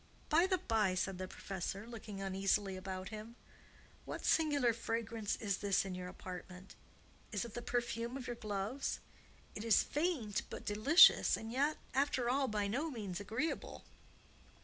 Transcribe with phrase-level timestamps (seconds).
[0.29, 3.35] "By the by," said the professor, looking uneasily about him,
[4.03, 6.73] "what singular fragrance is this in your apartment?
[7.31, 8.99] Is it the perfume of your gloves?
[9.53, 13.83] It is faint, but delicious; and yet, after all, by no means agreeable.